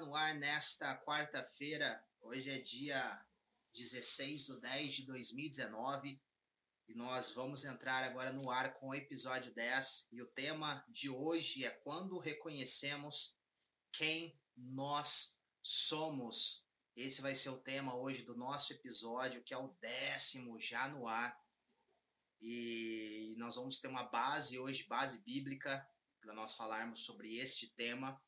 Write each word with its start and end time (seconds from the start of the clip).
no 0.00 0.16
ar 0.16 0.34
nesta 0.34 0.96
quarta-feira. 0.96 2.02
Hoje 2.22 2.50
é 2.50 2.58
dia 2.58 3.22
16 3.74 4.46
de 4.46 4.60
10 4.60 4.94
de 4.94 5.02
2019 5.06 6.18
e 6.88 6.94
nós 6.94 7.30
vamos 7.32 7.64
entrar 7.64 8.02
agora 8.02 8.32
no 8.32 8.50
ar 8.50 8.72
com 8.74 8.88
o 8.88 8.94
episódio 8.94 9.52
10. 9.52 10.08
E 10.10 10.22
o 10.22 10.26
tema 10.26 10.82
de 10.88 11.10
hoje 11.10 11.66
é 11.66 11.70
quando 11.70 12.18
reconhecemos 12.18 13.36
quem 13.92 14.40
nós 14.56 15.36
somos. 15.62 16.66
Esse 16.96 17.20
vai 17.20 17.34
ser 17.34 17.50
o 17.50 17.60
tema 17.60 17.94
hoje 17.94 18.22
do 18.22 18.34
nosso 18.34 18.72
episódio, 18.72 19.44
que 19.44 19.52
é 19.52 19.58
o 19.58 19.76
décimo 19.80 20.58
já 20.58 20.88
no 20.88 21.06
ar. 21.06 21.38
E 22.40 23.34
nós 23.36 23.56
vamos 23.56 23.78
ter 23.78 23.88
uma 23.88 24.04
base 24.04 24.58
hoje, 24.58 24.84
base 24.84 25.22
bíblica, 25.22 25.86
para 26.22 26.32
nós 26.32 26.54
falarmos 26.54 27.04
sobre 27.04 27.36
este 27.36 27.68
tema, 27.74 28.18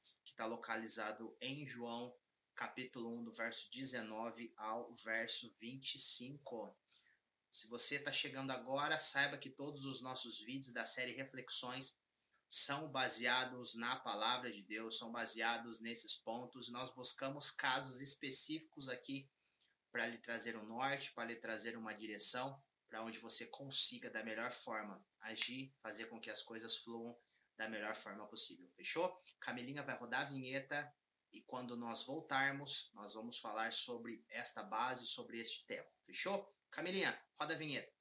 está 0.42 0.46
localizado 0.46 1.36
em 1.40 1.64
João, 1.64 2.12
capítulo 2.56 3.16
1, 3.16 3.24
do 3.24 3.32
verso 3.32 3.70
19 3.70 4.52
ao 4.56 4.92
verso 4.96 5.54
25. 5.60 6.76
Se 7.52 7.68
você 7.68 7.94
está 7.94 8.10
chegando 8.10 8.50
agora, 8.50 8.98
saiba 8.98 9.38
que 9.38 9.48
todos 9.48 9.84
os 9.84 10.00
nossos 10.00 10.40
vídeos 10.40 10.74
da 10.74 10.84
série 10.84 11.12
Reflexões 11.12 11.96
são 12.50 12.88
baseados 12.88 13.76
na 13.76 13.94
palavra 13.94 14.50
de 14.50 14.62
Deus, 14.62 14.98
são 14.98 15.12
baseados 15.12 15.78
nesses 15.78 16.16
pontos. 16.16 16.68
Nós 16.68 16.90
buscamos 16.90 17.52
casos 17.52 18.00
específicos 18.00 18.88
aqui 18.88 19.30
para 19.92 20.08
lhe 20.08 20.18
trazer 20.18 20.56
um 20.56 20.66
norte, 20.66 21.12
para 21.12 21.26
lhe 21.26 21.36
trazer 21.36 21.76
uma 21.76 21.94
direção, 21.94 22.60
para 22.88 23.04
onde 23.04 23.20
você 23.20 23.46
consiga 23.46 24.10
da 24.10 24.24
melhor 24.24 24.50
forma 24.50 25.00
agir, 25.20 25.72
fazer 25.80 26.06
com 26.06 26.20
que 26.20 26.30
as 26.30 26.42
coisas 26.42 26.76
fluam 26.76 27.16
da 27.62 27.68
melhor 27.68 27.94
forma 27.94 28.26
possível. 28.26 28.68
Fechou? 28.76 29.16
Camilinha 29.38 29.84
vai 29.84 29.96
rodar 29.96 30.22
a 30.22 30.30
vinheta 30.30 30.92
e 31.32 31.40
quando 31.42 31.76
nós 31.76 32.02
voltarmos, 32.02 32.90
nós 32.92 33.14
vamos 33.14 33.38
falar 33.38 33.72
sobre 33.72 34.24
esta 34.28 34.64
base, 34.64 35.06
sobre 35.06 35.40
este 35.40 35.64
tema. 35.66 35.86
Fechou? 36.04 36.52
Camilinha, 36.72 37.16
roda 37.38 37.54
a 37.54 37.56
vinheta. 37.56 37.92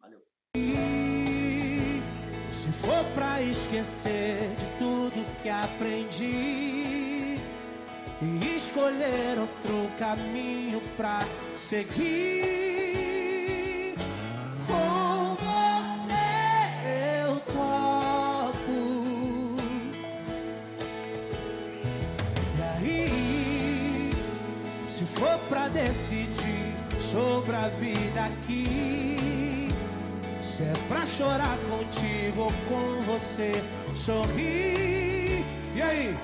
Valeu. 0.00 0.26
Se 2.50 2.72
for 2.80 3.04
pra 3.14 3.40
esquecer 3.40 4.40
de 4.56 4.78
tudo 4.78 5.42
que 5.42 5.48
aprendi 5.48 7.36
e 8.20 8.56
escolher 8.56 9.38
outro 9.38 9.98
caminho 9.98 10.80
pra 10.96 11.20
seguir. 11.60 12.75
Sobre 27.46 27.56
a 27.56 27.68
vida 27.68 28.24
aqui. 28.24 29.68
Se 30.42 30.64
é 30.64 30.88
pra 30.88 31.06
chorar 31.06 31.56
contigo 31.68 32.42
ou 32.42 32.50
com 32.68 33.02
você 33.02 33.52
sorrir. 34.04 35.44
E 35.76 35.80
aí? 35.80 36.14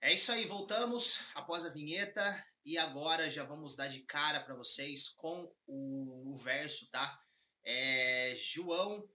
É 0.00 0.14
isso 0.14 0.32
aí, 0.32 0.46
voltamos 0.46 1.20
após 1.34 1.66
a 1.66 1.68
vinheta 1.68 2.42
e 2.64 2.78
agora 2.78 3.30
já 3.30 3.44
vamos 3.44 3.76
dar 3.76 3.88
de 3.88 4.00
cara 4.00 4.40
para 4.40 4.54
vocês 4.54 5.10
com 5.10 5.52
o, 5.66 6.32
o, 6.32 6.36
verso, 6.38 6.88
tá? 6.90 7.20
É 7.62 8.34
João 8.36 9.06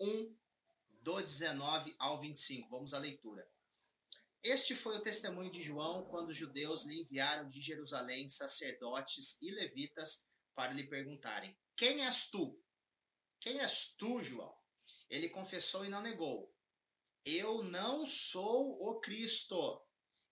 1, 0.00 0.32
do 1.00 1.20
19 1.20 1.96
ao 1.98 2.20
25. 2.20 2.68
Vamos 2.70 2.94
à 2.94 2.98
leitura. 2.98 3.51
Este 4.42 4.74
foi 4.74 4.96
o 4.96 5.02
testemunho 5.02 5.52
de 5.52 5.62
João 5.62 6.04
quando 6.06 6.30
os 6.30 6.36
judeus 6.36 6.82
lhe 6.82 7.00
enviaram 7.00 7.48
de 7.48 7.62
Jerusalém 7.62 8.28
sacerdotes 8.28 9.36
e 9.40 9.52
levitas 9.52 10.20
para 10.52 10.72
lhe 10.72 10.82
perguntarem: 10.82 11.56
Quem 11.76 12.04
és 12.04 12.28
tu? 12.28 12.60
Quem 13.38 13.60
és 13.60 13.94
tu, 13.96 14.22
João? 14.24 14.52
Ele 15.08 15.28
confessou 15.28 15.84
e 15.84 15.88
não 15.88 16.02
negou: 16.02 16.52
Eu 17.24 17.62
não 17.62 18.04
sou 18.04 18.82
o 18.82 18.98
Cristo. 18.98 19.80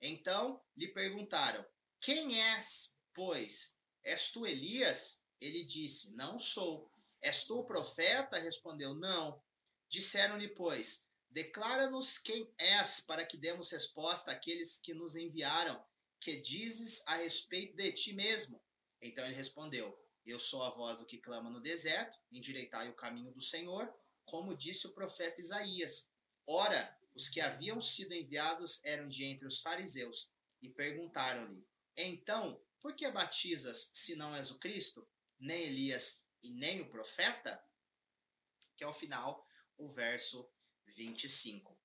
Então 0.00 0.60
lhe 0.76 0.88
perguntaram: 0.88 1.64
Quem 2.00 2.42
és, 2.42 2.92
pois? 3.14 3.72
És 4.02 4.32
tu 4.32 4.44
Elias? 4.44 5.20
Ele 5.40 5.64
disse: 5.64 6.12
Não 6.16 6.40
sou. 6.40 6.92
És 7.20 7.44
tu 7.44 7.60
o 7.60 7.64
profeta? 7.64 8.40
Respondeu: 8.40 8.92
Não. 8.92 9.40
Disseram-lhe, 9.88 10.48
pois: 10.48 11.06
Declara-nos 11.30 12.18
quem 12.18 12.52
és, 12.58 13.00
para 13.00 13.24
que 13.24 13.36
demos 13.36 13.70
resposta 13.70 14.32
àqueles 14.32 14.78
que 14.78 14.92
nos 14.92 15.14
enviaram, 15.14 15.80
que 16.18 16.36
dizes 16.36 17.02
a 17.06 17.16
respeito 17.16 17.76
de 17.76 17.92
ti 17.92 18.12
mesmo. 18.12 18.60
Então 19.00 19.24
ele 19.24 19.36
respondeu: 19.36 19.96
Eu 20.26 20.40
sou 20.40 20.64
a 20.64 20.70
voz 20.70 20.98
do 20.98 21.06
que 21.06 21.18
clama 21.18 21.48
no 21.48 21.60
deserto, 21.60 22.18
endireitai 22.32 22.88
o 22.88 22.96
caminho 22.96 23.32
do 23.32 23.40
Senhor, 23.40 23.92
como 24.24 24.56
disse 24.56 24.88
o 24.88 24.92
profeta 24.92 25.40
Isaías. 25.40 26.10
Ora, 26.44 26.98
os 27.14 27.28
que 27.28 27.40
haviam 27.40 27.80
sido 27.80 28.12
enviados 28.12 28.80
eram 28.84 29.08
de 29.08 29.24
entre 29.24 29.46
os 29.46 29.60
fariseus, 29.60 30.28
e 30.60 30.68
perguntaram-lhe: 30.68 31.64
Então, 31.96 32.60
por 32.80 32.94
que 32.94 33.08
batizas 33.08 33.88
se 33.94 34.16
não 34.16 34.34
és 34.34 34.50
o 34.50 34.58
Cristo, 34.58 35.08
nem 35.38 35.62
Elias 35.62 36.24
e 36.42 36.50
nem 36.50 36.80
o 36.80 36.90
profeta? 36.90 37.62
Que 38.76 38.82
ao 38.82 38.92
final 38.92 39.46
o 39.76 39.88
verso 39.88 40.50
25. 40.94 41.78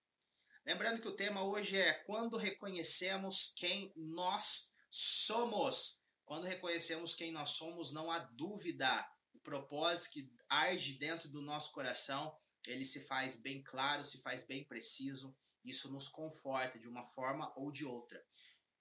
Lembrando 0.66 1.00
que 1.00 1.08
o 1.08 1.16
tema 1.16 1.44
hoje 1.44 1.78
é 1.78 1.94
quando 1.94 2.38
reconhecemos 2.38 3.54
quem 3.56 3.94
nós 3.96 4.70
somos. 4.90 6.00
Quando 6.26 6.46
reconhecemos 6.46 7.14
quem 7.14 7.32
nós 7.32 7.52
somos, 7.52 7.92
não 7.92 8.10
há 8.10 8.20
dúvida. 8.20 9.08
O 9.34 9.40
propósito 9.40 10.12
que 10.12 10.34
arde 10.50 10.94
dentro 10.94 11.30
do 11.30 11.42
nosso 11.42 11.72
coração, 11.72 12.36
ele 12.66 12.84
se 12.84 13.02
faz 13.02 13.36
bem 13.36 13.62
claro, 13.62 14.04
se 14.04 14.18
faz 14.22 14.44
bem 14.44 14.64
preciso. 14.64 15.36
Isso 15.64 15.92
nos 15.92 16.08
conforta 16.08 16.80
de 16.80 16.88
uma 16.88 17.06
forma 17.06 17.54
ou 17.56 17.72
de 17.72 17.86
outra. 17.86 18.24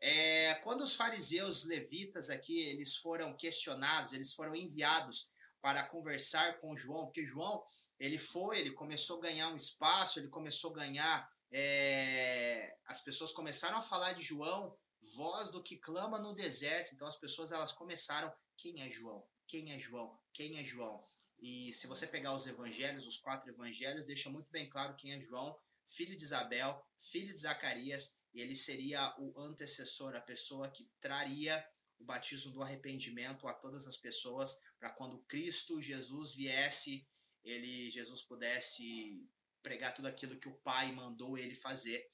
É, 0.00 0.54
quando 0.56 0.82
os 0.82 0.94
fariseus 0.94 1.64
levitas 1.64 2.30
aqui 2.30 2.60
eles 2.60 2.96
foram 2.96 3.36
questionados, 3.36 4.12
eles 4.12 4.34
foram 4.34 4.54
enviados 4.54 5.28
para 5.60 5.82
conversar 5.82 6.60
com 6.60 6.76
João, 6.76 7.06
porque 7.06 7.24
João 7.24 7.64
ele 8.04 8.19
foi, 8.19 8.60
ele 8.60 8.72
começou 8.72 9.19
a 9.19 9.22
ganhar 9.22 9.48
um 9.48 9.56
espaço, 9.56 10.19
ele 10.19 10.28
começou 10.28 10.72
a 10.72 10.75
ganhar. 10.75 11.32
É, 11.50 12.76
as 12.84 13.00
pessoas 13.00 13.32
começaram 13.32 13.78
a 13.78 13.82
falar 13.82 14.12
de 14.12 14.20
João, 14.20 14.76
voz 15.16 15.48
do 15.48 15.62
que 15.62 15.78
clama 15.78 16.19
no 16.19 16.34
deserto. 16.34 16.94
Então 16.94 17.09
as 17.09 17.16
pessoas 17.16 17.50
elas 17.50 17.72
começaram: 17.72 18.31
quem 18.59 18.82
é 18.82 18.91
João? 18.91 19.26
Quem 19.47 19.72
é 19.72 19.78
João? 19.78 20.20
Quem 20.34 20.59
é 20.59 20.65
João? 20.65 21.03
E 21.38 21.72
se 21.72 21.87
você 21.87 22.06
pegar 22.06 22.34
os 22.34 22.47
evangelhos, 22.47 23.06
os 23.06 23.16
quatro 23.16 23.48
evangelhos, 23.48 24.04
deixa 24.04 24.28
muito 24.28 24.50
bem 24.50 24.69
claro 24.69 24.97
quem 24.97 25.12
é 25.12 25.21
João, 25.21 25.59
filho 25.88 26.15
de 26.15 26.25
Isabel, 26.25 26.86
filho 27.10 27.32
de 27.32 27.41
Zacarias, 27.41 28.15
e 28.34 28.41
ele 28.42 28.54
seria 28.54 29.15
o 29.19 29.38
antecessor, 29.41 30.15
a 30.15 30.21
pessoa 30.21 30.71
que 30.71 30.86
traria 31.00 31.65
o 31.98 32.04
batismo 32.04 32.53
do 32.53 32.62
arrependimento 32.62 33.48
a 33.48 33.54
todas 33.54 33.86
as 33.86 33.97
pessoas, 33.97 34.59
para 34.78 34.91
quando 34.91 35.25
Cristo 35.25 35.81
Jesus 35.81 36.34
viesse 36.34 37.06
ele 37.44 37.91
Jesus 37.91 38.22
pudesse 38.22 39.28
pregar 39.62 39.94
tudo 39.94 40.09
aquilo 40.09 40.38
que 40.38 40.49
o 40.49 40.56
Pai 40.56 40.91
mandou 40.93 41.38
ele 41.38 41.55
fazer. 41.55 42.10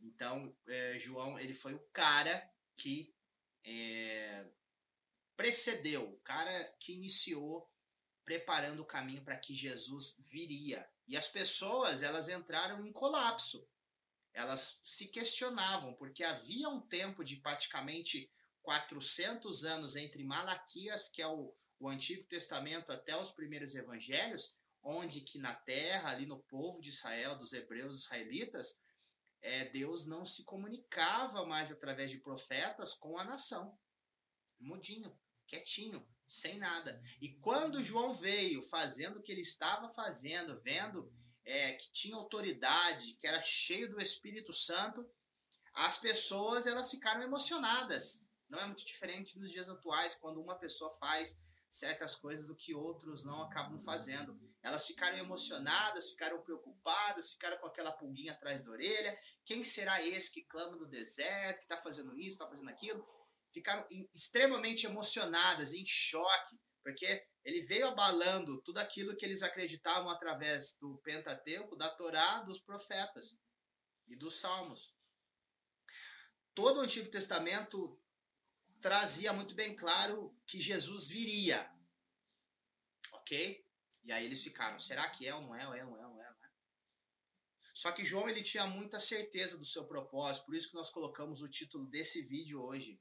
Então, 0.00 0.54
é, 0.66 0.98
João 0.98 1.38
ele 1.38 1.54
foi 1.54 1.74
o 1.74 1.86
cara 1.92 2.50
que 2.76 3.14
é, 3.64 4.44
precedeu, 5.36 6.10
o 6.12 6.20
cara 6.20 6.64
que 6.80 6.92
iniciou 6.92 7.70
preparando 8.24 8.80
o 8.80 8.86
caminho 8.86 9.22
para 9.22 9.36
que 9.36 9.54
Jesus 9.54 10.16
viria. 10.28 10.88
E 11.06 11.16
as 11.16 11.28
pessoas 11.28 12.02
elas 12.02 12.28
entraram 12.28 12.86
em 12.86 12.92
colapso. 12.92 13.66
Elas 14.32 14.80
se 14.84 15.08
questionavam 15.08 15.94
porque 15.94 16.24
havia 16.24 16.68
um 16.68 16.80
tempo 16.80 17.24
de 17.24 17.36
praticamente 17.36 18.30
400 18.62 19.64
anos 19.64 19.96
entre 19.96 20.24
Malaquias, 20.24 21.08
que 21.08 21.20
é 21.20 21.26
o, 21.26 21.54
o 21.78 21.88
Antigo 21.88 22.24
Testamento, 22.28 22.90
até 22.90 23.16
os 23.16 23.30
primeiros 23.30 23.74
evangelhos, 23.74 24.54
onde 24.82 25.20
que 25.20 25.38
na 25.38 25.54
terra, 25.54 26.10
ali 26.10 26.26
no 26.26 26.42
povo 26.42 26.80
de 26.80 26.88
Israel, 26.88 27.36
dos 27.36 27.52
hebreus 27.52 28.02
israelitas, 28.02 28.76
é, 29.40 29.64
Deus 29.66 30.06
não 30.06 30.24
se 30.24 30.44
comunicava 30.44 31.44
mais 31.44 31.70
através 31.70 32.10
de 32.10 32.18
profetas 32.18 32.94
com 32.94 33.18
a 33.18 33.24
nação. 33.24 33.76
Mudinho, 34.58 35.16
quietinho, 35.46 36.06
sem 36.26 36.58
nada. 36.58 37.02
E 37.20 37.28
quando 37.28 37.82
João 37.82 38.14
veio 38.14 38.62
fazendo 38.62 39.18
o 39.18 39.22
que 39.22 39.32
ele 39.32 39.42
estava 39.42 39.88
fazendo, 39.90 40.60
vendo 40.60 41.12
é, 41.44 41.72
que 41.72 41.90
tinha 41.92 42.16
autoridade, 42.16 43.14
que 43.14 43.26
era 43.26 43.42
cheio 43.42 43.90
do 43.90 44.00
Espírito 44.00 44.52
Santo, 44.52 45.08
as 45.74 45.98
pessoas 45.98 46.66
elas 46.66 46.90
ficaram 46.90 47.22
emocionadas. 47.22 48.22
Não 48.48 48.60
é 48.60 48.66
muito 48.66 48.84
diferente 48.84 49.38
nos 49.38 49.50
dias 49.50 49.68
atuais, 49.68 50.14
quando 50.14 50.40
uma 50.40 50.54
pessoa 50.54 50.92
faz 50.98 51.36
certas 51.72 52.14
coisas 52.14 52.46
do 52.46 52.54
que 52.54 52.74
outros 52.74 53.24
não 53.24 53.42
acabam 53.42 53.80
fazendo. 53.80 54.38
Elas 54.62 54.86
ficaram 54.86 55.16
emocionadas, 55.16 56.10
ficaram 56.10 56.42
preocupadas, 56.42 57.32
ficaram 57.32 57.56
com 57.56 57.66
aquela 57.66 57.90
pulguinha 57.90 58.32
atrás 58.32 58.62
da 58.62 58.70
orelha. 58.70 59.18
Quem 59.46 59.64
será 59.64 60.06
esse 60.06 60.30
que 60.30 60.42
clama 60.42 60.76
no 60.76 60.86
deserto, 60.86 61.56
que 61.56 61.64
está 61.64 61.78
fazendo 61.78 62.14
isso, 62.18 62.34
está 62.34 62.46
fazendo 62.46 62.68
aquilo? 62.68 63.08
Ficaram 63.54 63.86
extremamente 64.14 64.84
emocionadas, 64.84 65.72
em 65.72 65.84
choque, 65.86 66.60
porque 66.82 67.24
ele 67.42 67.62
veio 67.62 67.88
abalando 67.88 68.60
tudo 68.60 68.78
aquilo 68.78 69.16
que 69.16 69.24
eles 69.24 69.42
acreditavam 69.42 70.10
através 70.10 70.76
do 70.78 70.98
Pentateuco, 70.98 71.74
da 71.74 71.88
Torá, 71.88 72.40
dos 72.40 72.60
profetas 72.60 73.34
e 74.06 74.14
dos 74.14 74.38
Salmos. 74.38 74.94
Todo 76.54 76.80
o 76.80 76.82
Antigo 76.82 77.10
Testamento 77.10 77.98
trazia 78.82 79.32
muito 79.32 79.54
bem 79.54 79.74
claro 79.74 80.36
que 80.46 80.60
Jesus 80.60 81.08
viria. 81.08 81.70
Ok? 83.12 83.64
E 84.04 84.12
aí 84.12 84.26
eles 84.26 84.42
ficaram, 84.42 84.80
será 84.80 85.08
que 85.08 85.26
é 85.26 85.34
ou 85.34 85.40
não 85.40 85.54
é, 85.54 85.66
ou 85.66 85.74
é, 85.74 85.86
ou 85.86 85.96
é, 85.96 86.06
ou 86.06 86.20
é, 86.20 86.24
não 86.24 86.44
é? 86.44 86.50
Só 87.72 87.92
que 87.92 88.04
João 88.04 88.28
ele 88.28 88.42
tinha 88.42 88.66
muita 88.66 89.00
certeza 89.00 89.56
do 89.56 89.64
seu 89.64 89.86
propósito, 89.86 90.44
por 90.44 90.54
isso 90.54 90.68
que 90.68 90.74
nós 90.74 90.90
colocamos 90.90 91.40
o 91.40 91.48
título 91.48 91.86
desse 91.86 92.20
vídeo 92.20 92.60
hoje. 92.60 93.00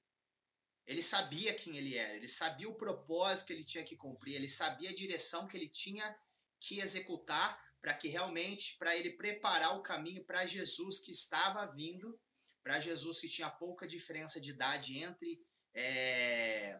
Ele 0.86 1.02
sabia 1.02 1.54
quem 1.54 1.78
ele 1.78 1.98
era, 1.98 2.16
ele 2.16 2.28
sabia 2.28 2.70
o 2.70 2.76
propósito 2.76 3.48
que 3.48 3.54
ele 3.54 3.66
tinha 3.66 3.84
que 3.84 3.98
cumprir, 3.98 4.36
ele 4.36 4.50
sabia 4.50 4.92
a 4.92 4.96
direção 4.96 5.48
que 5.48 5.58
ele 5.58 5.70
tinha 5.70 6.16
que 6.60 6.80
executar 6.80 7.60
para 7.82 7.96
que 7.96 8.08
realmente, 8.08 8.78
para 8.78 8.96
ele 8.96 9.12
preparar 9.12 9.76
o 9.78 9.82
caminho 9.82 10.24
para 10.24 10.46
Jesus 10.46 11.00
que 11.00 11.12
estava 11.12 11.66
vindo, 11.66 12.20
para 12.64 12.80
Jesus 12.80 13.20
que 13.20 13.28
tinha 13.28 13.50
pouca 13.50 13.88
diferença 13.88 14.40
de 14.40 14.52
idade 14.52 15.00
entre 15.00 15.44
é, 15.74 16.80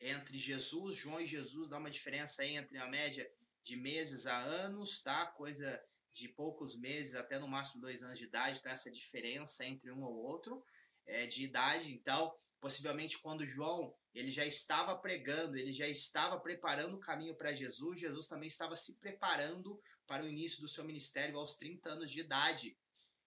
entre 0.00 0.38
Jesus, 0.38 0.96
João 0.96 1.20
e 1.20 1.26
Jesus, 1.26 1.68
dá 1.68 1.78
uma 1.78 1.90
diferença 1.90 2.42
aí 2.42 2.56
entre 2.56 2.78
a 2.78 2.86
média 2.86 3.30
de 3.62 3.76
meses 3.76 4.26
a 4.26 4.38
anos, 4.38 5.00
tá? 5.00 5.26
Coisa 5.26 5.82
de 6.12 6.28
poucos 6.28 6.74
meses 6.76 7.14
até 7.14 7.38
no 7.38 7.46
máximo 7.46 7.80
dois 7.80 8.02
anos 8.02 8.18
de 8.18 8.24
idade, 8.24 8.62
tá? 8.62 8.70
Essa 8.70 8.90
diferença 8.90 9.64
entre 9.64 9.90
um 9.90 10.02
ou 10.02 10.14
outro 10.14 10.64
é, 11.06 11.26
de 11.26 11.44
idade. 11.44 11.92
Então, 11.92 12.34
possivelmente 12.60 13.18
quando 13.18 13.46
João 13.46 13.94
ele 14.14 14.30
já 14.30 14.44
estava 14.44 14.96
pregando, 14.96 15.56
ele 15.56 15.72
já 15.72 15.86
estava 15.86 16.38
preparando 16.40 16.96
o 16.96 17.00
caminho 17.00 17.34
para 17.34 17.54
Jesus, 17.54 18.00
Jesus 18.00 18.26
também 18.26 18.48
estava 18.48 18.74
se 18.74 18.94
preparando 18.94 19.80
para 20.06 20.24
o 20.24 20.28
início 20.28 20.60
do 20.60 20.68
seu 20.68 20.84
ministério 20.84 21.38
aos 21.38 21.54
30 21.54 21.88
anos 21.90 22.10
de 22.10 22.20
idade. 22.20 22.76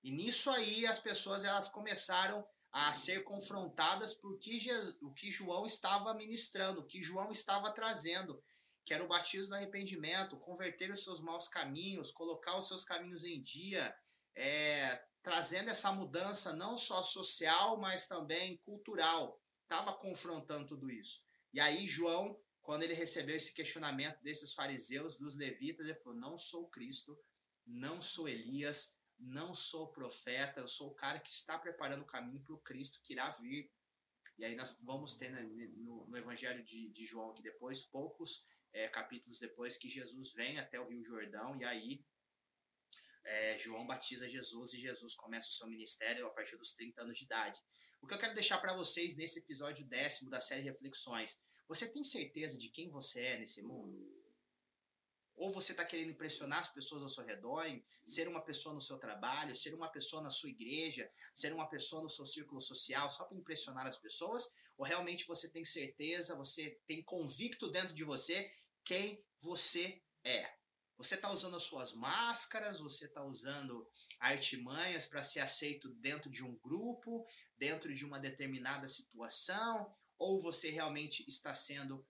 E 0.04 0.12
nisso 0.12 0.50
aí 0.50 0.86
as 0.86 1.00
pessoas 1.00 1.46
elas 1.46 1.70
começaram 1.70 2.46
a 2.74 2.92
ser 2.92 3.24
confrontadas 3.24 4.16
por 4.16 4.40
que, 4.40 4.60
o 5.00 5.14
que 5.14 5.30
João 5.30 5.68
estava 5.68 6.12
ministrando, 6.16 6.82
o 6.82 6.86
que 6.86 7.04
João 7.04 7.32
estava 7.32 7.72
trazendo, 7.72 8.44
que 8.84 8.96
era 8.96 9.06
o 9.06 9.08
batismo 9.08 9.50
do 9.50 9.56
arrependimento, 9.56 10.40
converter 10.40 10.92
os 10.92 11.04
seus 11.04 11.22
maus 11.22 11.48
caminhos, 11.48 12.12
colocar 12.12 12.58
os 12.58 12.68
seus 12.68 12.84
caminhos 12.84 13.24
em 13.24 13.44
dia, 13.44 13.96
é, 14.36 15.00
trazendo 15.22 15.70
essa 15.70 15.92
mudança 15.92 16.52
não 16.52 16.76
só 16.76 17.04
social, 17.04 17.78
mas 17.78 18.08
também 18.08 18.58
cultural. 18.66 19.40
Estava 19.62 19.94
confrontando 19.94 20.66
tudo 20.66 20.90
isso. 20.90 21.22
E 21.54 21.60
aí, 21.60 21.86
João, 21.86 22.36
quando 22.64 22.82
ele 22.82 22.96
recebeu 22.96 23.36
esse 23.36 23.54
questionamento 23.54 24.20
desses 24.24 24.52
fariseus, 24.52 25.16
dos 25.16 25.38
levitas, 25.38 25.86
ele 25.86 26.00
falou: 26.00 26.18
Não 26.18 26.40
sou 26.40 26.68
Cristo, 26.70 27.16
não 27.68 28.02
sou 28.02 28.28
Elias, 28.28 28.92
não 29.20 29.54
sou 29.54 29.88
profeta, 29.88 30.60
eu 30.60 30.68
sou 30.68 30.90
o 30.90 30.96
cara 30.96 31.20
que 31.20 31.32
está 31.32 31.58
preparando 31.58 32.02
o 32.02 32.08
caminho 32.08 32.42
para 32.42 32.56
o 32.56 32.60
Cristo 32.60 33.02
que 33.02 33.14
irá 33.14 33.30
vir. 33.32 33.72
E 34.38 34.46
aí 34.46 34.56
nós 34.56 34.78
vamos 34.82 35.16
ter 35.16 35.30
né, 35.30 35.42
no, 35.78 36.08
no, 36.08 36.18
Evangelho 36.18 36.64
de, 36.64 36.90
de, 36.90 37.06
João 37.06 37.32
aqui 37.32 37.42
depois, 37.42 37.84
poucos 37.84 38.44
é, 38.74 38.88
capítulos 38.88 39.40
depois, 39.40 39.78
que 39.78 39.90
Jesus 39.90 40.34
vem 40.34 40.60
até 40.60 40.80
o 40.80 40.88
Rio 40.88 41.04
Jordão 41.04 41.56
e 41.56 41.64
aí 41.64 42.06
é, 43.24 43.60
João 43.60 43.86
batiza 43.86 44.30
Jesus 44.30 44.74
e 44.74 44.82
Jesus 44.82 45.14
começa 45.16 45.50
o 45.50 45.54
seu 45.54 45.68
ministério 45.68 46.26
a 46.26 46.32
partir 46.32 46.58
dos 46.58 46.74
30 46.74 47.02
anos 47.02 47.18
de 47.18 47.26
idade. 47.26 47.62
O 48.02 48.08
que 48.08 48.14
eu 48.14 48.20
quero 48.20 48.34
deixar 48.34 48.58
para 48.58 48.76
vocês 48.76 49.16
nesse 49.16 49.40
episódio 49.40 49.86
décimo 49.86 50.30
da 50.30 50.42
série 50.42 50.64
Reflexões, 50.64 51.40
você 51.68 51.88
tem 51.88 52.04
certeza 52.04 52.58
de 52.58 52.70
quem 52.70 52.90
você 52.90 53.22
é 53.22 53.40
nesse 53.40 53.62
mundo? 53.62 54.23
Ou 55.36 55.52
você 55.52 55.72
está 55.72 55.84
querendo 55.84 56.12
impressionar 56.12 56.60
as 56.60 56.70
pessoas 56.70 57.02
ao 57.02 57.10
seu 57.10 57.24
redor, 57.24 57.66
ser 58.06 58.28
uma 58.28 58.42
pessoa 58.42 58.74
no 58.76 58.82
seu 58.82 58.98
trabalho, 58.98 59.56
ser 59.56 59.74
uma 59.74 59.90
pessoa 59.90 60.22
na 60.22 60.30
sua 60.30 60.50
igreja, 60.50 61.10
ser 61.34 61.52
uma 61.54 61.68
pessoa 61.68 62.04
no 62.04 62.10
seu 62.10 62.26
círculo 62.26 62.62
social, 62.62 63.10
só 63.10 63.26
para 63.26 63.38
impressionar 63.38 63.88
as 63.88 63.98
pessoas? 63.98 64.48
Ou 64.78 64.86
realmente 64.86 65.26
você 65.26 65.50
tem 65.50 65.66
certeza, 65.66 66.36
você 66.36 66.80
tem 66.86 67.02
convicto 67.04 67.70
dentro 67.72 67.94
de 67.94 68.04
você 68.04 68.52
quem 68.84 69.24
você 69.40 70.02
é? 70.24 70.54
Você 70.98 71.16
está 71.16 71.32
usando 71.32 71.58
as 71.58 71.64
suas 71.64 71.94
máscaras, 71.94 72.80
você 72.80 73.06
está 73.06 73.24
usando 73.24 73.90
artimanhas 74.20 75.06
para 75.06 75.24
ser 75.24 75.40
aceito 75.40 75.90
dentro 75.96 76.30
de 76.30 76.44
um 76.44 76.56
grupo, 76.58 77.28
dentro 77.58 77.94
de 77.94 78.06
uma 78.06 78.20
determinada 78.20 78.88
situação, 78.88 79.94
ou 80.18 80.42
você 80.42 80.70
realmente 80.70 81.28
está 81.28 81.54
sendo 81.54 82.06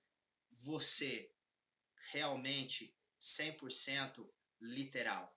você 0.52 1.32
realmente 2.12 2.94
100% 3.24 4.30
literal. 4.60 5.34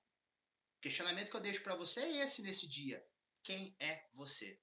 O 0.76 0.80
questionamento 0.80 1.30
que 1.30 1.36
eu 1.36 1.40
deixo 1.40 1.62
para 1.62 1.76
você 1.76 2.00
é 2.00 2.24
esse 2.24 2.42
nesse 2.42 2.66
dia. 2.66 3.06
Quem 3.42 3.76
é 3.78 4.08
você? 4.12 4.60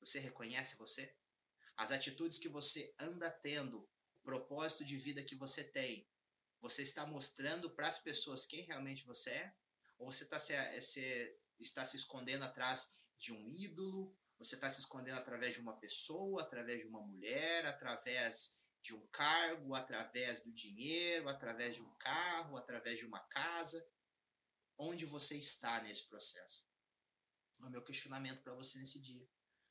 Você 0.00 0.18
reconhece 0.18 0.76
você? 0.76 1.14
As 1.76 1.92
atitudes 1.92 2.38
que 2.38 2.48
você 2.48 2.94
anda 2.98 3.30
tendo, 3.30 3.80
o 3.80 4.22
propósito 4.22 4.84
de 4.84 4.96
vida 4.96 5.22
que 5.22 5.34
você 5.34 5.62
tem, 5.62 6.08
você 6.60 6.82
está 6.82 7.06
mostrando 7.06 7.70
para 7.70 7.88
as 7.88 7.98
pessoas 7.98 8.46
quem 8.46 8.62
realmente 8.62 9.04
você 9.04 9.30
é? 9.30 9.56
Ou 9.98 10.10
você 10.10 10.24
está 10.24 10.40
se, 10.40 10.54
se, 10.80 11.38
está 11.58 11.84
se 11.84 11.96
escondendo 11.96 12.44
atrás 12.44 12.90
de 13.18 13.32
um 13.32 13.48
ídolo? 13.50 14.16
Você 14.38 14.54
está 14.54 14.70
se 14.70 14.80
escondendo 14.80 15.18
através 15.18 15.54
de 15.54 15.60
uma 15.60 15.76
pessoa, 15.76 16.42
através 16.42 16.80
de 16.80 16.86
uma 16.86 17.00
mulher, 17.00 17.66
através 17.66 18.54
de 18.84 18.94
um 18.94 19.06
cargo, 19.06 19.74
através 19.74 20.44
do 20.44 20.52
dinheiro, 20.52 21.26
através 21.26 21.74
de 21.74 21.82
um 21.82 21.94
carro, 21.94 22.58
através 22.58 22.98
de 22.98 23.06
uma 23.06 23.20
casa. 23.28 23.82
Onde 24.76 25.06
você 25.06 25.38
está 25.38 25.82
nesse 25.82 26.06
processo? 26.06 26.62
É 27.60 27.64
o 27.64 27.70
meu 27.70 27.82
questionamento 27.82 28.42
para 28.42 28.52
você 28.52 28.78
nesse 28.78 29.00
dia. 29.00 29.26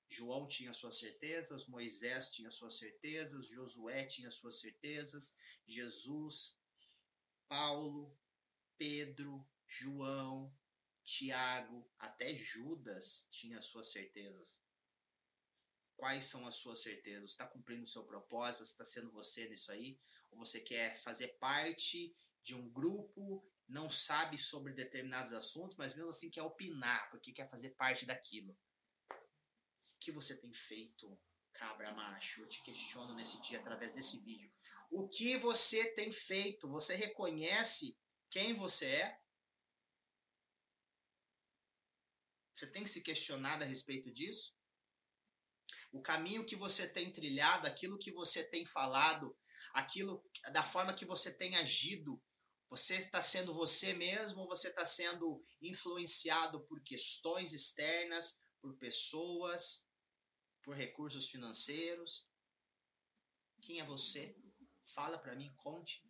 João 0.09 0.47
tinha 0.47 0.73
suas 0.73 0.97
certezas, 0.97 1.67
Moisés 1.67 2.31
tinha 2.31 2.49
suas 2.49 2.79
certezas, 2.79 3.47
Josué 3.49 4.07
tinha 4.07 4.31
suas 4.31 4.59
certezas, 4.59 5.35
Jesus, 5.67 6.57
Paulo, 7.47 8.17
Pedro, 8.79 9.47
João, 9.67 10.51
Tiago, 11.03 11.87
até 11.99 12.35
Judas 12.35 13.27
tinha 13.29 13.61
suas 13.61 13.91
certezas. 13.91 14.62
Quais 15.95 16.25
são 16.25 16.45
as 16.47 16.55
suas 16.55 16.81
certezas? 16.81 17.29
Você 17.29 17.33
está 17.33 17.47
cumprindo 17.47 17.83
o 17.83 17.87
seu 17.87 18.03
propósito? 18.03 18.65
Você 18.65 18.71
está 18.71 18.85
sendo 18.85 19.11
você 19.11 19.47
nisso 19.47 19.71
aí? 19.71 19.99
Ou 20.31 20.37
você 20.37 20.59
quer 20.59 21.01
fazer 21.01 21.29
parte 21.39 22.15
de 22.43 22.55
um 22.55 22.69
grupo, 22.69 23.45
não 23.67 23.89
sabe 23.89 24.37
sobre 24.37 24.73
determinados 24.73 25.31
assuntos, 25.33 25.77
mas 25.77 25.95
mesmo 25.95 26.09
assim 26.09 26.29
quer 26.29 26.43
opinar, 26.43 27.09
porque 27.09 27.31
quer 27.31 27.49
fazer 27.49 27.69
parte 27.71 28.05
daquilo? 28.05 28.51
O 29.09 29.99
que 29.99 30.11
você 30.11 30.35
tem 30.35 30.53
feito, 30.53 31.17
cabra 31.53 31.93
macho? 31.93 32.41
Eu 32.41 32.49
te 32.49 32.61
questiono 32.63 33.13
nesse 33.13 33.39
dia 33.41 33.59
através 33.59 33.93
desse 33.93 34.19
vídeo. 34.19 34.51
O 34.91 35.07
que 35.07 35.37
você 35.37 35.85
tem 35.93 36.11
feito? 36.11 36.67
Você 36.69 36.95
reconhece 36.95 37.97
quem 38.29 38.53
você 38.53 38.85
é? 38.87 39.21
Você 42.55 42.67
tem 42.67 42.85
se 42.85 43.01
questionado 43.01 43.63
a 43.63 43.67
respeito 43.67 44.11
disso? 44.11 44.55
O 45.93 46.01
caminho 46.01 46.43
que 46.43 46.55
você 46.55 46.87
tem 46.87 47.13
trilhado, 47.13 47.67
aquilo 47.67 47.99
que 47.99 48.11
você 48.11 48.43
tem 48.43 48.65
falado, 48.65 49.37
aquilo 49.73 50.27
da 50.51 50.63
forma 50.63 50.93
que 50.93 51.05
você 51.05 51.31
tem 51.31 51.55
agido, 51.55 52.21
você 52.67 52.95
está 52.95 53.21
sendo 53.21 53.53
você 53.53 53.93
mesmo 53.93 54.41
ou 54.41 54.47
você 54.47 54.69
está 54.69 54.85
sendo 54.87 55.45
influenciado 55.61 56.65
por 56.65 56.81
questões 56.81 57.53
externas, 57.53 58.35
por 58.59 58.75
pessoas, 58.77 59.85
por 60.63 60.75
recursos 60.75 61.27
financeiros? 61.29 62.27
Quem 63.61 63.79
é 63.79 63.85
você? 63.85 64.35
Fala 64.95 65.19
para 65.19 65.35
mim, 65.35 65.53
conte. 65.55 66.03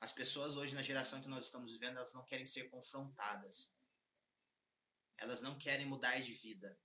As 0.00 0.12
pessoas 0.12 0.56
hoje 0.56 0.74
na 0.74 0.82
geração 0.82 1.20
que 1.20 1.28
nós 1.28 1.44
estamos 1.46 1.72
vivendo, 1.72 1.96
elas 1.96 2.14
não 2.14 2.24
querem 2.24 2.46
ser 2.46 2.70
confrontadas. 2.70 3.68
Elas 5.20 5.40
não 5.40 5.56
querem 5.58 5.86
mudar 5.86 6.18
de 6.20 6.32
vida. 6.32 6.76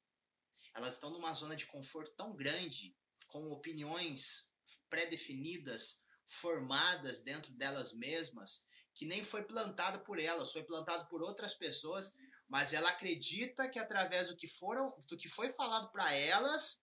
Elas 0.76 0.94
estão 0.96 1.10
numa 1.10 1.34
zona 1.34 1.56
de 1.56 1.66
conforto 1.66 2.14
tão 2.16 2.36
grande, 2.36 2.96
com 3.28 3.50
opiniões 3.52 4.48
pré-definidas, 4.90 6.00
formadas 6.28 7.22
dentro 7.22 7.52
delas 7.54 7.94
mesmas, 7.94 8.64
que 8.94 9.06
nem 9.06 9.24
foi 9.24 9.44
plantado 9.44 10.00
por 10.02 10.20
elas, 10.20 10.52
foi 10.52 10.64
plantado 10.64 11.08
por 11.08 11.22
outras 11.24 11.54
pessoas, 11.56 12.14
mas 12.48 12.74
ela 12.74 12.90
acredita 12.90 13.68
que 13.70 13.80
através 13.80 14.28
do 14.28 14.36
que 14.36 14.48
foram, 14.48 14.94
do 15.08 15.18
que 15.18 15.28
foi 15.30 15.52
falado 15.52 15.92
para 15.92 16.14
elas, 16.14 16.80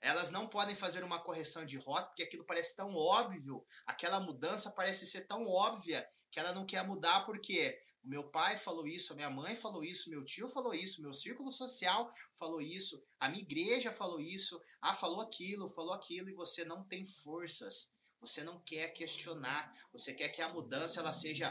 Elas 0.00 0.30
não 0.30 0.48
podem 0.48 0.74
fazer 0.74 1.04
uma 1.04 1.22
correção 1.22 1.64
de 1.66 1.76
rota, 1.76 2.06
porque 2.08 2.22
aquilo 2.22 2.44
parece 2.44 2.74
tão 2.74 2.94
óbvio, 2.94 3.66
aquela 3.86 4.18
mudança 4.18 4.70
parece 4.70 5.06
ser 5.06 5.26
tão 5.26 5.46
óbvia 5.46 6.08
que 6.30 6.40
ela 6.40 6.52
não 6.52 6.64
quer 6.66 6.82
mudar, 6.86 7.26
porque 7.26 7.78
o 8.02 8.08
meu 8.08 8.24
pai 8.24 8.56
falou 8.56 8.86
isso, 8.86 9.12
a 9.12 9.16
minha 9.16 9.30
mãe 9.30 9.54
falou 9.54 9.84
isso, 9.84 10.08
meu 10.08 10.24
tio 10.24 10.48
falou 10.48 10.74
isso, 10.74 11.02
meu 11.02 11.12
círculo 11.12 11.52
social 11.52 12.12
falou 12.34 12.62
isso, 12.62 13.04
a 13.18 13.28
minha 13.28 13.42
igreja 13.42 13.92
falou 13.92 14.20
isso, 14.20 14.60
ah, 14.80 14.94
falou 14.94 15.20
aquilo, 15.20 15.68
falou 15.68 15.92
aquilo, 15.92 16.30
e 16.30 16.34
você 16.34 16.64
não 16.64 16.82
tem 16.84 17.04
forças. 17.04 17.90
Você 18.20 18.44
não 18.44 18.60
quer 18.60 18.88
questionar, 18.90 19.74
você 19.92 20.12
quer 20.12 20.28
que 20.28 20.42
a 20.42 20.48
mudança 20.48 21.00
ela 21.00 21.12
seja 21.12 21.50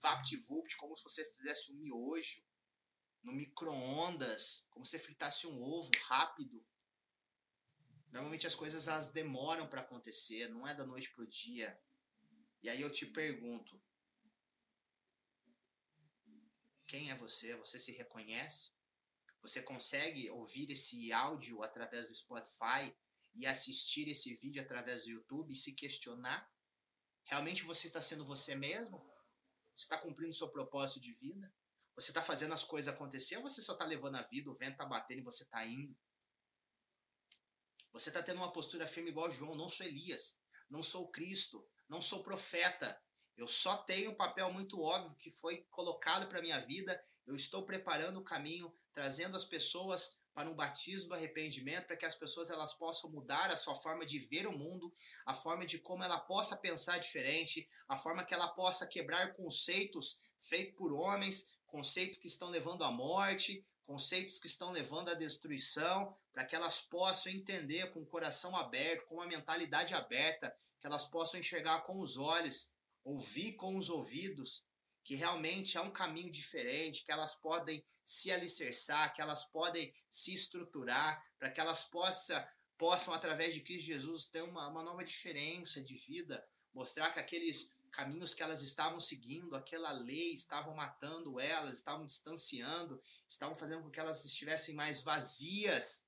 vapt-vupt, 0.00 0.76
como 0.76 0.96
se 0.96 1.04
você 1.04 1.24
fizesse 1.32 1.72
um 1.72 1.76
miojo 1.76 2.42
no 3.22 3.32
micro-ondas, 3.32 4.64
como 4.70 4.86
se 4.86 4.98
fritasse 4.98 5.46
um 5.46 5.62
ovo 5.62 5.90
rápido. 6.06 6.64
Normalmente 8.10 8.46
as 8.46 8.54
coisas 8.54 8.86
elas 8.86 9.10
demoram 9.10 9.66
para 9.66 9.80
acontecer, 9.80 10.48
não 10.48 10.66
é 10.66 10.74
da 10.74 10.86
noite 10.86 11.10
pro 11.10 11.26
dia. 11.26 11.78
E 12.62 12.68
aí 12.68 12.80
eu 12.80 12.92
te 12.92 13.06
pergunto: 13.06 13.80
quem 16.88 17.10
é 17.10 17.14
você? 17.14 17.54
Você 17.56 17.78
se 17.78 17.92
reconhece? 17.92 18.72
Você 19.42 19.62
consegue 19.62 20.28
ouvir 20.30 20.70
esse 20.70 21.12
áudio 21.12 21.62
através 21.62 22.08
do 22.08 22.14
Spotify 22.14 22.92
e 23.34 23.46
assistir 23.46 24.08
esse 24.08 24.34
vídeo 24.34 24.60
através 24.62 25.04
do 25.04 25.10
YouTube 25.10 25.52
e 25.52 25.56
se 25.56 25.72
questionar? 25.72 26.50
Realmente 27.24 27.62
você 27.62 27.86
está 27.86 28.00
sendo 28.00 28.24
você 28.24 28.54
mesmo? 28.54 28.98
Você 29.76 29.84
está 29.84 29.98
cumprindo 29.98 30.32
seu 30.32 30.48
propósito 30.48 30.98
de 30.98 31.12
vida? 31.12 31.52
Você 31.94 32.10
está 32.10 32.22
fazendo 32.22 32.54
as 32.54 32.64
coisas 32.64 32.92
acontecer 32.92 33.36
ou 33.36 33.42
você 33.42 33.60
só 33.60 33.74
está 33.74 33.84
levando 33.84 34.16
a 34.16 34.22
vida, 34.22 34.50
o 34.50 34.54
vento 34.54 34.72
está 34.72 34.86
batendo 34.86 35.18
e 35.18 35.24
você 35.24 35.44
está 35.44 35.64
indo? 35.66 35.94
Você 37.92 38.08
está 38.08 38.22
tendo 38.22 38.38
uma 38.38 38.52
postura 38.52 38.86
firme 38.86 39.10
igual 39.10 39.30
João. 39.30 39.54
Não 39.54 39.68
sou 39.68 39.86
Elias, 39.86 40.36
não 40.70 40.82
sou 40.82 41.10
Cristo, 41.10 41.68
não 41.88 42.00
sou 42.00 42.22
profeta. 42.22 43.00
Eu 43.38 43.46
só 43.46 43.76
tenho 43.76 44.10
um 44.10 44.14
papel 44.16 44.52
muito 44.52 44.82
óbvio 44.82 45.16
que 45.16 45.30
foi 45.30 45.64
colocado 45.70 46.26
para 46.28 46.42
minha 46.42 46.58
vida. 46.58 47.00
Eu 47.24 47.36
estou 47.36 47.62
preparando 47.62 48.18
o 48.18 48.24
caminho, 48.24 48.74
trazendo 48.92 49.36
as 49.36 49.44
pessoas 49.44 50.18
para 50.34 50.50
um 50.50 50.54
batismo 50.54 51.10
do 51.10 51.14
arrependimento, 51.14 51.86
para 51.86 51.96
que 51.96 52.04
as 52.04 52.16
pessoas 52.16 52.50
elas 52.50 52.74
possam 52.74 53.08
mudar 53.10 53.50
a 53.50 53.56
sua 53.56 53.76
forma 53.76 54.04
de 54.04 54.18
ver 54.18 54.46
o 54.48 54.56
mundo, 54.56 54.92
a 55.24 55.34
forma 55.34 55.64
de 55.64 55.78
como 55.78 56.02
ela 56.02 56.18
possa 56.18 56.56
pensar 56.56 56.98
diferente, 56.98 57.68
a 57.88 57.96
forma 57.96 58.24
que 58.24 58.34
ela 58.34 58.48
possa 58.48 58.86
quebrar 58.86 59.34
conceitos 59.34 60.18
feitos 60.40 60.76
por 60.76 60.92
homens, 60.92 61.46
conceitos 61.66 62.18
que 62.18 62.26
estão 62.26 62.50
levando 62.50 62.82
à 62.82 62.90
morte, 62.90 63.64
conceitos 63.86 64.40
que 64.40 64.46
estão 64.46 64.72
levando 64.72 65.10
à 65.10 65.14
destruição, 65.14 66.16
para 66.32 66.44
que 66.44 66.56
elas 66.56 66.80
possam 66.80 67.32
entender 67.32 67.92
com 67.92 68.00
o 68.00 68.06
coração 68.06 68.56
aberto, 68.56 69.06
com 69.06 69.20
a 69.20 69.26
mentalidade 69.26 69.94
aberta, 69.94 70.54
que 70.80 70.86
elas 70.86 71.06
possam 71.06 71.38
enxergar 71.38 71.80
com 71.80 72.00
os 72.00 72.16
olhos, 72.16 72.68
ouvir 73.04 73.52
com 73.52 73.76
os 73.76 73.88
ouvidos, 73.88 74.64
que 75.04 75.14
realmente 75.14 75.76
é 75.76 75.80
um 75.80 75.90
caminho 75.90 76.30
diferente, 76.30 77.04
que 77.04 77.12
elas 77.12 77.34
podem 77.34 77.84
se 78.04 78.30
alicerçar, 78.30 79.14
que 79.14 79.20
elas 79.20 79.44
podem 79.44 79.94
se 80.10 80.34
estruturar, 80.34 81.22
para 81.38 81.50
que 81.50 81.60
elas 81.60 81.84
possa, 81.84 82.46
possam, 82.76 83.12
através 83.12 83.54
de 83.54 83.60
Cristo 83.60 83.86
Jesus, 83.86 84.26
ter 84.26 84.42
uma, 84.42 84.68
uma 84.68 84.82
nova 84.82 85.04
diferença 85.04 85.82
de 85.82 85.96
vida, 85.96 86.44
mostrar 86.72 87.12
que 87.12 87.20
aqueles 87.20 87.70
caminhos 87.90 88.34
que 88.34 88.42
elas 88.42 88.62
estavam 88.62 89.00
seguindo, 89.00 89.56
aquela 89.56 89.90
lei, 89.92 90.32
estavam 90.32 90.74
matando 90.74 91.40
elas, 91.40 91.78
estavam 91.78 92.06
distanciando, 92.06 93.02
estavam 93.28 93.56
fazendo 93.56 93.82
com 93.82 93.90
que 93.90 94.00
elas 94.00 94.24
estivessem 94.24 94.74
mais 94.74 95.02
vazias. 95.02 96.04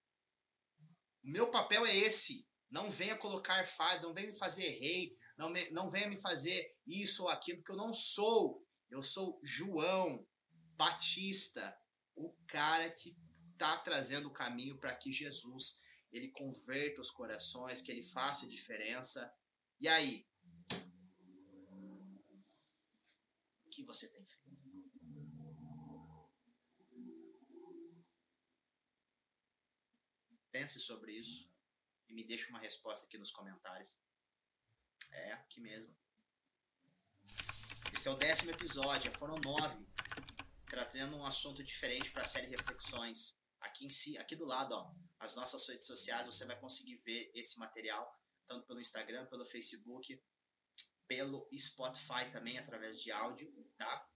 O 1.22 1.28
meu 1.28 1.50
papel 1.50 1.84
é 1.84 1.96
esse. 1.96 2.46
Não 2.70 2.88
venha 2.88 3.16
colocar 3.16 3.66
fardo, 3.66 4.06
não 4.06 4.14
venha 4.14 4.28
me 4.28 4.38
fazer 4.38 4.68
rei, 4.78 5.18
não, 5.40 5.48
me, 5.48 5.70
não 5.70 5.88
venha 5.88 6.06
me 6.06 6.20
fazer 6.20 6.76
isso 6.86 7.22
ou 7.22 7.30
aquilo, 7.30 7.62
que 7.62 7.72
eu 7.72 7.76
não 7.76 7.94
sou. 7.94 8.62
Eu 8.90 9.02
sou 9.02 9.40
João 9.42 10.28
Batista, 10.76 11.74
o 12.14 12.30
cara 12.46 12.90
que 12.90 13.16
está 13.52 13.78
trazendo 13.78 14.28
o 14.28 14.32
caminho 14.32 14.76
para 14.76 14.94
que 14.94 15.10
Jesus 15.10 15.80
ele 16.12 16.28
converta 16.28 17.00
os 17.00 17.10
corações, 17.10 17.80
que 17.80 17.90
ele 17.90 18.02
faça 18.02 18.46
diferença. 18.46 19.32
E 19.80 19.88
aí? 19.88 20.28
O 23.64 23.70
que 23.70 23.82
você 23.82 24.08
tem 24.08 24.26
feito? 24.26 24.60
Pense 30.52 30.78
sobre 30.80 31.12
isso 31.12 31.50
e 32.10 32.12
me 32.12 32.26
deixe 32.26 32.50
uma 32.50 32.58
resposta 32.58 33.06
aqui 33.06 33.16
nos 33.16 33.30
comentários. 33.30 33.88
É, 35.10 35.32
aqui 35.32 35.60
mesmo. 35.60 35.94
Esse 37.92 38.08
é 38.08 38.10
o 38.10 38.16
décimo 38.16 38.50
episódio, 38.50 39.12
foram 39.18 39.36
nove, 39.44 39.86
trazendo 40.66 41.16
um 41.16 41.26
assunto 41.26 41.62
diferente 41.62 42.10
para 42.10 42.24
a 42.24 42.28
série 42.28 42.46
Reflexões. 42.46 43.34
Aqui 43.60 43.86
em 43.86 43.90
si, 43.90 44.16
aqui 44.16 44.34
do 44.34 44.46
lado, 44.46 44.72
ó, 44.72 44.94
as 45.18 45.34
nossas 45.34 45.68
redes 45.68 45.86
sociais, 45.86 46.24
você 46.24 46.46
vai 46.46 46.58
conseguir 46.58 46.96
ver 47.04 47.30
esse 47.34 47.58
material, 47.58 48.18
tanto 48.46 48.66
pelo 48.66 48.80
Instagram, 48.80 49.26
pelo 49.26 49.44
Facebook, 49.44 50.18
pelo 51.06 51.48
Spotify 51.54 52.30
também, 52.32 52.56
através 52.56 53.02
de 53.02 53.10
áudio, 53.10 53.52
tá? 53.76 54.08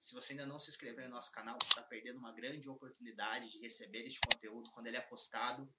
Se 0.00 0.14
você 0.14 0.32
ainda 0.32 0.46
não 0.46 0.58
se 0.58 0.70
inscreveu 0.70 1.04
no 1.08 1.14
nosso 1.14 1.32
canal, 1.32 1.58
você 1.60 1.68
está 1.68 1.82
perdendo 1.82 2.18
uma 2.18 2.32
grande 2.32 2.68
oportunidade 2.68 3.50
de 3.50 3.58
receber 3.58 4.06
este 4.06 4.20
conteúdo 4.20 4.70
quando 4.70 4.86
ele 4.86 4.96
é 4.96 5.00
postado, 5.00 5.70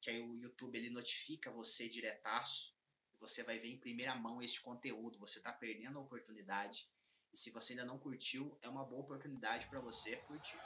que 0.00 0.10
aí 0.10 0.20
o 0.20 0.36
YouTube 0.36 0.76
ele 0.76 0.90
notifica 0.90 1.50
você 1.50 1.88
diretaço 1.88 2.77
você 3.20 3.42
vai 3.42 3.58
ver 3.58 3.68
em 3.68 3.78
primeira 3.78 4.14
mão 4.14 4.42
este 4.42 4.60
conteúdo. 4.60 5.18
Você 5.18 5.38
está 5.38 5.52
perdendo 5.52 5.98
a 5.98 6.02
oportunidade. 6.02 6.88
E 7.32 7.36
se 7.36 7.50
você 7.50 7.72
ainda 7.72 7.84
não 7.84 7.98
curtiu, 7.98 8.58
é 8.62 8.68
uma 8.68 8.84
boa 8.84 9.02
oportunidade 9.02 9.66
para 9.68 9.80
você 9.80 10.16
curtir. 10.16 10.58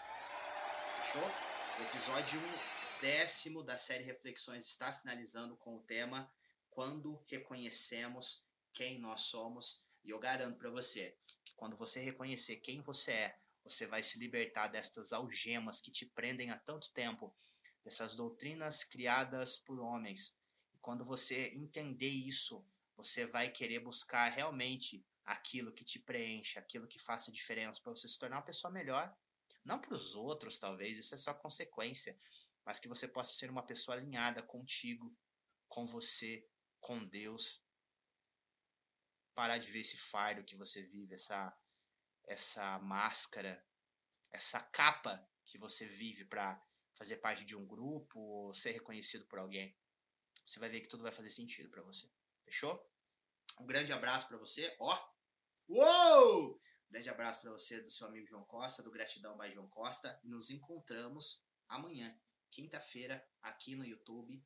Fechou? 0.96 1.22
O 1.78 1.82
episódio 1.84 2.40
décimo 3.00 3.62
da 3.62 3.78
série 3.78 4.04
Reflexões 4.04 4.66
está 4.66 4.92
finalizando 4.92 5.56
com 5.56 5.76
o 5.76 5.82
tema 5.82 6.30
Quando 6.70 7.22
reconhecemos 7.26 8.44
quem 8.72 8.98
nós 9.00 9.22
somos. 9.22 9.82
E 10.04 10.10
eu 10.10 10.18
garanto 10.18 10.58
para 10.58 10.70
você 10.70 11.16
que 11.44 11.54
quando 11.54 11.76
você 11.76 12.00
reconhecer 12.00 12.56
quem 12.56 12.80
você 12.80 13.12
é, 13.12 13.38
você 13.64 13.86
vai 13.86 14.02
se 14.02 14.18
libertar 14.18 14.68
destas 14.68 15.12
algemas 15.12 15.80
que 15.80 15.90
te 15.90 16.06
prendem 16.06 16.50
há 16.50 16.58
tanto 16.58 16.92
tempo, 16.92 17.34
dessas 17.84 18.14
doutrinas 18.14 18.84
criadas 18.84 19.58
por 19.58 19.80
homens, 19.80 20.36
quando 20.82 21.04
você 21.04 21.46
entender 21.54 22.08
isso, 22.08 22.66
você 22.96 23.24
vai 23.24 23.50
querer 23.50 23.78
buscar 23.78 24.28
realmente 24.28 25.06
aquilo 25.24 25.72
que 25.72 25.84
te 25.84 25.98
preenche, 25.98 26.58
aquilo 26.58 26.88
que 26.88 26.98
faça 26.98 27.32
diferença 27.32 27.80
para 27.80 27.92
você 27.92 28.08
se 28.08 28.18
tornar 28.18 28.36
uma 28.38 28.44
pessoa 28.44 28.70
melhor. 28.72 29.16
Não 29.64 29.80
para 29.80 29.94
os 29.94 30.16
outros, 30.16 30.58
talvez, 30.58 30.98
isso 30.98 31.14
é 31.14 31.18
só 31.18 31.32
consequência, 31.32 32.18
mas 32.66 32.80
que 32.80 32.88
você 32.88 33.06
possa 33.06 33.32
ser 33.32 33.48
uma 33.48 33.62
pessoa 33.62 33.96
alinhada 33.96 34.42
contigo, 34.42 35.16
com 35.68 35.86
você, 35.86 36.44
com 36.80 37.04
Deus. 37.04 37.62
Parar 39.34 39.58
de 39.58 39.70
ver 39.70 39.80
esse 39.80 39.96
fardo 39.96 40.44
que 40.44 40.56
você 40.56 40.82
vive, 40.82 41.14
essa 41.14 41.56
essa 42.24 42.78
máscara, 42.78 43.64
essa 44.30 44.60
capa 44.60 45.28
que 45.44 45.58
você 45.58 45.86
vive 45.86 46.24
para 46.24 46.62
fazer 46.94 47.16
parte 47.16 47.44
de 47.44 47.56
um 47.56 47.66
grupo 47.66 48.18
ou 48.18 48.54
ser 48.54 48.72
reconhecido 48.72 49.26
por 49.26 49.38
alguém. 49.38 49.76
Você 50.46 50.58
vai 50.58 50.68
ver 50.68 50.80
que 50.80 50.88
tudo 50.88 51.02
vai 51.02 51.12
fazer 51.12 51.30
sentido 51.30 51.70
para 51.70 51.82
você. 51.82 52.10
Fechou? 52.44 52.88
Um 53.58 53.66
grande 53.66 53.92
abraço 53.92 54.28
para 54.28 54.36
você. 54.36 54.74
Ó! 54.78 55.12
Uou! 55.68 56.54
Um 56.54 56.90
grande 56.90 57.08
abraço 57.08 57.40
para 57.40 57.50
você 57.50 57.80
do 57.80 57.90
seu 57.90 58.06
amigo 58.06 58.26
João 58.26 58.44
Costa, 58.44 58.82
do 58.82 58.90
Gratidão 58.90 59.36
by 59.38 59.52
João 59.52 59.68
Costa. 59.68 60.20
E 60.22 60.28
nos 60.28 60.50
encontramos 60.50 61.42
amanhã, 61.68 62.14
quinta-feira, 62.50 63.26
aqui 63.40 63.74
no 63.74 63.84
YouTube. 63.84 64.44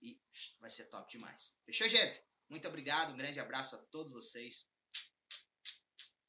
E 0.00 0.20
vai 0.60 0.70
ser 0.70 0.86
top 0.86 1.10
demais. 1.10 1.56
Fechou, 1.64 1.88
gente? 1.88 2.22
Muito 2.48 2.68
obrigado. 2.68 3.12
Um 3.12 3.16
grande 3.16 3.40
abraço 3.40 3.76
a 3.76 3.78
todos 3.78 4.12
vocês. 4.12 4.68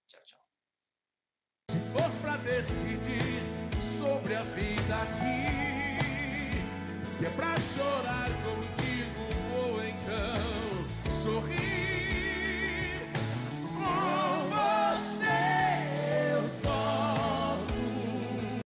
Tchau, 0.08 0.24
tchau. 0.26 0.50
Se 1.72 1.80
for 1.92 2.22
pra 2.22 2.38
decidir 2.38 3.42
sobre 4.00 4.36
a 4.36 4.44
vida 4.44 4.96
aqui, 5.04 5.48
se 7.06 7.26
é 7.26 7.30
pra 7.36 7.58